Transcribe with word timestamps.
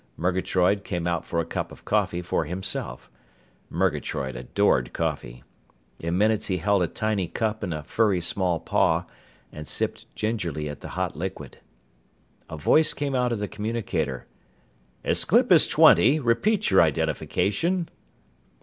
Murgatroyd 0.17 0.83
came 0.83 1.05
out 1.05 1.25
for 1.27 1.39
a 1.39 1.45
cup 1.45 1.71
of 1.71 1.85
coffee 1.85 2.23
for 2.23 2.45
himself. 2.45 3.07
Murgatroyd 3.69 4.35
adored 4.35 4.93
coffee. 4.93 5.43
In 5.99 6.17
minutes 6.17 6.47
he 6.47 6.57
held 6.57 6.81
a 6.81 6.87
tiny 6.87 7.27
cup 7.27 7.63
in 7.63 7.71
a 7.71 7.83
furry 7.83 8.19
small 8.19 8.59
paw 8.59 9.05
and 9.51 9.67
sipped 9.67 10.07
gingerly 10.15 10.67
at 10.67 10.81
the 10.81 10.89
hot 10.97 11.15
liquid. 11.15 11.59
A 12.49 12.57
voice 12.57 12.95
came 12.95 13.13
out 13.13 13.31
of 13.31 13.37
the 13.37 13.47
communicator: 13.47 14.25
"Aesclipus 15.05 15.67
Twenty, 15.69 16.19
repeat 16.19 16.71
your 16.71 16.81
identification." 16.81 17.87